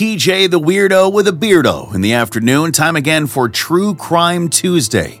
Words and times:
TJ 0.00 0.50
the 0.50 0.58
Weirdo 0.58 1.12
with 1.12 1.28
a 1.28 1.30
Beardo 1.30 1.94
in 1.94 2.00
the 2.00 2.14
afternoon. 2.14 2.72
Time 2.72 2.96
again 2.96 3.26
for 3.26 3.50
True 3.50 3.94
Crime 3.94 4.48
Tuesday, 4.48 5.20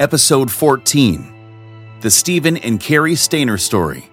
Episode 0.00 0.50
14 0.50 2.00
The 2.00 2.10
Steven 2.10 2.56
and 2.56 2.80
Cary 2.80 3.12
Stayner 3.12 3.56
Story. 3.56 4.10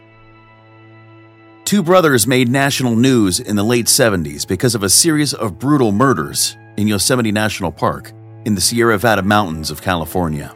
Two 1.66 1.82
brothers 1.82 2.28
made 2.28 2.48
national 2.48 2.96
news 2.96 3.40
in 3.40 3.56
the 3.56 3.64
late 3.64 3.88
70s 3.88 4.48
because 4.48 4.76
of 4.76 4.84
a 4.84 4.90
series 4.90 5.34
of 5.34 5.58
brutal 5.58 5.92
murders 5.92 6.56
in 6.78 6.88
Yosemite 6.88 7.32
National 7.32 7.72
Park 7.72 8.12
in 8.46 8.54
the 8.54 8.62
Sierra 8.62 8.94
Nevada 8.94 9.24
mountains 9.24 9.72
of 9.72 9.82
California. 9.82 10.56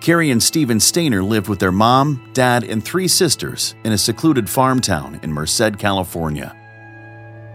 Cary 0.00 0.30
and 0.30 0.40
Steven 0.40 0.78
Stayner 0.78 1.28
lived 1.28 1.48
with 1.48 1.58
their 1.58 1.72
mom, 1.72 2.30
dad, 2.32 2.62
and 2.62 2.84
three 2.84 3.08
sisters 3.08 3.74
in 3.82 3.90
a 3.90 3.98
secluded 3.98 4.48
farm 4.48 4.78
town 4.78 5.18
in 5.24 5.32
Merced, 5.32 5.78
California 5.80 6.54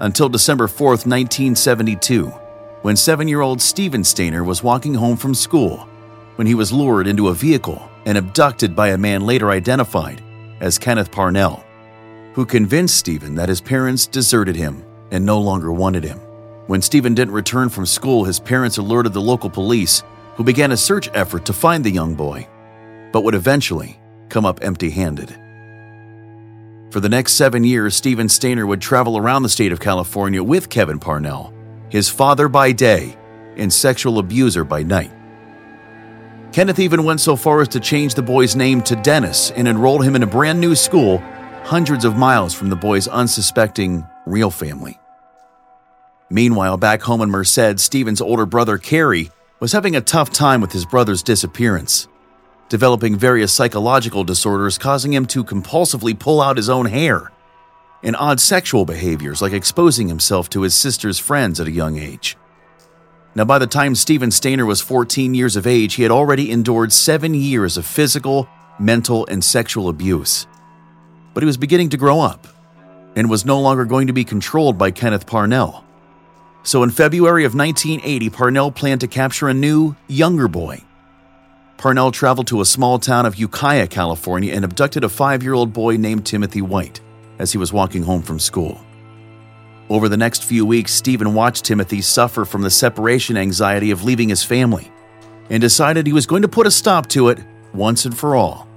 until 0.01 0.29
December 0.29 0.67
4, 0.67 0.87
1972, 0.89 2.27
when 2.81 2.95
seven 2.95 3.27
year 3.27 3.41
old 3.41 3.61
Steven 3.61 4.01
Stayner 4.01 4.45
was 4.45 4.63
walking 4.63 4.93
home 4.93 5.17
from 5.17 5.35
school 5.35 5.87
when 6.35 6.47
he 6.47 6.55
was 6.55 6.71
lured 6.71 7.07
into 7.07 7.27
a 7.27 7.33
vehicle 7.33 7.89
and 8.05 8.17
abducted 8.17 8.75
by 8.75 8.89
a 8.89 8.97
man 8.97 9.25
later 9.25 9.51
identified 9.51 10.23
as 10.61 10.77
Kenneth 10.77 11.11
Parnell, 11.11 11.63
who 12.33 12.45
convinced 12.45 12.97
Steven 12.97 13.35
that 13.35 13.49
his 13.49 13.61
parents 13.61 14.07
deserted 14.07 14.55
him 14.55 14.83
and 15.11 15.25
no 15.25 15.39
longer 15.39 15.71
wanted 15.71 16.03
him. 16.03 16.19
When 16.67 16.81
Steven 16.81 17.13
didn't 17.13 17.33
return 17.33 17.69
from 17.69 17.85
school, 17.85 18.23
his 18.23 18.39
parents 18.39 18.77
alerted 18.77 19.11
the 19.11 19.21
local 19.21 19.49
police, 19.49 20.03
who 20.35 20.43
began 20.43 20.71
a 20.71 20.77
search 20.77 21.09
effort 21.13 21.43
to 21.45 21.53
find 21.53 21.83
the 21.83 21.91
young 21.91 22.15
boy, 22.15 22.47
but 23.11 23.23
would 23.23 23.35
eventually 23.35 23.99
come 24.29 24.45
up 24.45 24.59
empty 24.61 24.89
handed. 24.89 25.37
For 26.89 26.99
the 26.99 27.09
next 27.09 27.33
seven 27.33 27.63
years, 27.63 27.95
Steven 27.95 28.25
Stayner 28.25 28.67
would 28.67 28.81
travel 28.81 29.15
around 29.15 29.43
the 29.43 29.49
state 29.49 29.71
of 29.71 29.79
California 29.79 30.41
with 30.41 30.69
Kevin 30.69 30.97
Parnell, 30.97 31.53
his 31.89 32.09
father 32.09 32.47
by 32.47 32.71
day 32.71 33.15
and 33.57 33.71
sexual 33.71 34.17
abuser 34.17 34.63
by 34.63 34.81
night. 34.81 35.11
Kenneth 36.51 36.79
even 36.79 37.03
went 37.03 37.21
so 37.21 37.35
far 37.35 37.61
as 37.61 37.67
to 37.69 37.79
change 37.79 38.15
the 38.15 38.23
boy's 38.23 38.55
name 38.55 38.81
to 38.81 38.95
Dennis 38.95 39.51
and 39.51 39.67
enroll 39.67 40.01
him 40.01 40.15
in 40.15 40.23
a 40.23 40.27
brand 40.27 40.59
new 40.59 40.73
school 40.73 41.19
hundreds 41.63 42.05
of 42.05 42.17
miles 42.17 42.55
from 42.55 42.71
the 42.71 42.75
boy's 42.75 43.07
unsuspecting 43.07 44.03
real 44.25 44.49
family. 44.49 44.99
Meanwhile, 46.31 46.77
back 46.77 47.03
home 47.03 47.21
in 47.21 47.29
Merced, 47.29 47.79
Steven's 47.79 48.21
older 48.21 48.47
brother 48.47 48.79
Cary 48.79 49.29
was 49.59 49.73
having 49.73 49.95
a 49.95 50.01
tough 50.01 50.31
time 50.31 50.59
with 50.59 50.71
his 50.71 50.87
brother's 50.87 51.21
disappearance 51.21 52.07
developing 52.69 53.17
various 53.17 53.51
psychological 53.51 54.23
disorders 54.23 54.77
causing 54.77 55.13
him 55.13 55.25
to 55.25 55.43
compulsively 55.43 56.17
pull 56.17 56.41
out 56.41 56.57
his 56.57 56.69
own 56.69 56.85
hair, 56.85 57.31
and 58.03 58.15
odd 58.15 58.39
sexual 58.39 58.85
behaviors 58.85 59.41
like 59.41 59.51
exposing 59.51 60.07
himself 60.07 60.49
to 60.49 60.61
his 60.61 60.75
sister's 60.75 61.19
friends 61.19 61.59
at 61.59 61.67
a 61.67 61.71
young 61.71 61.97
age. 61.97 62.37
Now, 63.35 63.45
by 63.45 63.59
the 63.59 63.67
time 63.67 63.95
Steven 63.95 64.29
Stayner 64.29 64.65
was 64.65 64.81
14 64.81 65.33
years 65.33 65.55
of 65.55 65.67
age, 65.67 65.95
he 65.95 66.03
had 66.03 66.11
already 66.11 66.51
endured 66.51 66.93
seven 66.93 67.33
years 67.33 67.77
of 67.77 67.85
physical, 67.85 68.47
mental, 68.79 69.25
and 69.27 69.43
sexual 69.43 69.89
abuse. 69.89 70.47
But 71.33 71.43
he 71.43 71.47
was 71.47 71.57
beginning 71.57 71.89
to 71.89 71.97
grow 71.97 72.21
up 72.21 72.47
and 73.15 73.29
was 73.29 73.45
no 73.45 73.59
longer 73.59 73.85
going 73.85 74.07
to 74.07 74.13
be 74.13 74.23
controlled 74.23 74.77
by 74.77 74.91
Kenneth 74.91 75.27
Parnell. 75.27 75.83
So, 76.63 76.83
in 76.83 76.89
February 76.89 77.45
of 77.45 77.55
1980, 77.55 78.29
Parnell 78.29 78.71
planned 78.71 79.01
to 79.01 79.07
capture 79.07 79.47
a 79.47 79.53
new, 79.53 79.95
younger 80.07 80.47
boy 80.47 80.83
Parnell 81.79 82.11
traveled 82.11 82.47
to 82.47 82.59
a 82.59 82.65
small 82.65 82.99
town 82.99 83.25
of 83.25 83.37
Ukiah, 83.37 83.87
California, 83.87 84.53
and 84.53 84.65
abducted 84.65 85.05
a 85.05 85.09
five 85.09 85.41
year 85.41 85.53
old 85.53 85.71
boy 85.71 85.95
named 85.95 86.25
Timothy 86.25 86.61
White 86.61 86.99
as 87.39 87.53
he 87.53 87.57
was 87.57 87.71
walking 87.71 88.03
home 88.03 88.21
from 88.21 88.37
school. 88.37 88.81
Over 89.89 90.09
the 90.09 90.17
next 90.17 90.43
few 90.43 90.65
weeks, 90.65 90.93
Steven 90.93 91.33
watched 91.33 91.63
Timothy 91.63 92.01
suffer 92.01 92.43
from 92.43 92.63
the 92.63 92.69
separation 92.69 93.37
anxiety 93.37 93.91
of 93.91 94.03
leaving 94.03 94.27
his 94.27 94.43
family 94.43 94.91
and 95.49 95.61
decided 95.61 96.05
he 96.05 96.11
was 96.11 96.25
going 96.25 96.41
to 96.41 96.49
put 96.49 96.67
a 96.67 96.71
stop 96.71 97.07
to 97.07 97.29
it 97.29 97.39
once 97.73 98.03
and 98.03 98.17
for 98.17 98.35
all. 98.35 98.67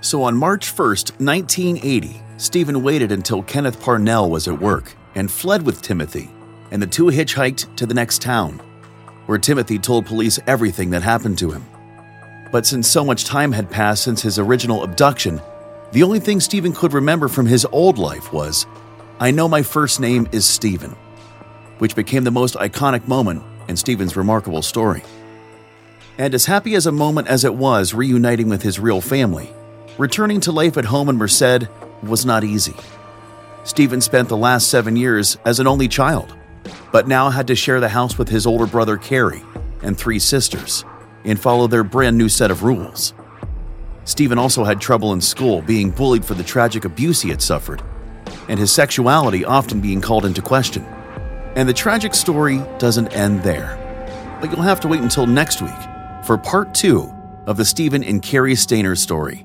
So 0.00 0.24
on 0.24 0.36
March 0.36 0.74
1st, 0.74 1.20
1980, 1.20 2.20
Steven 2.38 2.82
waited 2.82 3.12
until 3.12 3.44
Kenneth 3.44 3.80
Parnell 3.80 4.28
was 4.28 4.48
at 4.48 4.60
work 4.60 4.96
and 5.14 5.30
fled 5.30 5.62
with 5.62 5.80
Timothy, 5.80 6.28
and 6.72 6.82
the 6.82 6.88
two 6.88 7.04
hitchhiked 7.04 7.76
to 7.76 7.86
the 7.86 7.94
next 7.94 8.20
town, 8.20 8.60
where 9.26 9.38
Timothy 9.38 9.78
told 9.78 10.06
police 10.06 10.40
everything 10.48 10.90
that 10.90 11.02
happened 11.02 11.38
to 11.38 11.52
him. 11.52 11.64
But 12.50 12.66
since 12.66 12.88
so 12.88 13.04
much 13.04 13.24
time 13.24 13.52
had 13.52 13.70
passed 13.70 14.02
since 14.02 14.22
his 14.22 14.38
original 14.38 14.82
abduction, 14.82 15.40
the 15.92 16.02
only 16.02 16.18
thing 16.20 16.40
Steven 16.40 16.72
could 16.72 16.92
remember 16.92 17.28
from 17.28 17.46
his 17.46 17.64
old 17.66 17.96
life 17.96 18.32
was, 18.32 18.66
I 19.20 19.30
know 19.30 19.48
my 19.48 19.62
first 19.62 20.00
name 20.00 20.28
is 20.32 20.44
Steven, 20.46 20.96
which 21.78 21.94
became 21.94 22.24
the 22.24 22.30
most 22.30 22.54
iconic 22.56 23.06
moment 23.06 23.42
in 23.68 23.76
Steven's 23.76 24.16
remarkable 24.16 24.62
story. 24.62 25.02
And 26.18 26.34
as 26.34 26.46
happy 26.46 26.74
as 26.74 26.86
a 26.86 26.92
moment 26.92 27.28
as 27.28 27.44
it 27.44 27.54
was 27.54 27.94
reuniting 27.94 28.48
with 28.48 28.62
his 28.62 28.80
real 28.80 29.00
family, 29.00 29.50
returning 29.96 30.40
to 30.40 30.52
life 30.52 30.76
at 30.76 30.86
home 30.86 31.08
in 31.08 31.16
Merced 31.16 31.68
was 32.02 32.26
not 32.26 32.44
easy. 32.44 32.74
Steven 33.62 34.00
spent 34.00 34.28
the 34.28 34.36
last 34.36 34.68
seven 34.68 34.96
years 34.96 35.38
as 35.44 35.60
an 35.60 35.66
only 35.66 35.86
child, 35.86 36.34
but 36.90 37.06
now 37.06 37.30
had 37.30 37.46
to 37.46 37.54
share 37.54 37.78
the 37.78 37.88
house 37.88 38.18
with 38.18 38.28
his 38.28 38.46
older 38.46 38.66
brother 38.66 38.96
Cary 38.96 39.42
and 39.82 39.96
three 39.96 40.18
sisters 40.18 40.84
and 41.24 41.38
follow 41.38 41.66
their 41.66 41.84
brand 41.84 42.16
new 42.16 42.28
set 42.28 42.50
of 42.50 42.62
rules. 42.62 43.14
Steven 44.04 44.38
also 44.38 44.64
had 44.64 44.80
trouble 44.80 45.12
in 45.12 45.20
school, 45.20 45.62
being 45.62 45.90
bullied 45.90 46.24
for 46.24 46.34
the 46.34 46.42
tragic 46.42 46.84
abuse 46.84 47.20
he 47.20 47.28
had 47.28 47.42
suffered, 47.42 47.82
and 48.48 48.58
his 48.58 48.72
sexuality 48.72 49.44
often 49.44 49.80
being 49.80 50.00
called 50.00 50.24
into 50.24 50.42
question. 50.42 50.84
And 51.54 51.68
the 51.68 51.74
tragic 51.74 52.14
story 52.14 52.62
doesn't 52.78 53.08
end 53.08 53.42
there. 53.42 53.76
But 54.40 54.50
you'll 54.50 54.62
have 54.62 54.80
to 54.80 54.88
wait 54.88 55.00
until 55.00 55.26
next 55.26 55.60
week 55.60 55.72
for 56.24 56.38
part 56.38 56.74
two 56.74 57.12
of 57.46 57.56
the 57.56 57.64
Steven 57.64 58.02
and 58.02 58.22
Cary 58.22 58.54
Stayner 58.54 58.96
story. 58.96 59.44